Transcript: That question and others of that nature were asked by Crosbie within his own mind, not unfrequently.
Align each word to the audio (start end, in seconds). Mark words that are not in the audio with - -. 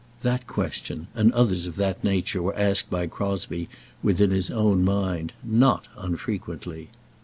That 0.23 0.47
question 0.47 1.09
and 1.13 1.31
others 1.33 1.67
of 1.67 1.75
that 1.75 2.03
nature 2.03 2.41
were 2.41 2.57
asked 2.57 2.89
by 2.89 3.05
Crosbie 3.05 3.69
within 4.01 4.31
his 4.31 4.49
own 4.49 4.83
mind, 4.83 5.31
not 5.43 5.87
unfrequently. 5.95 6.89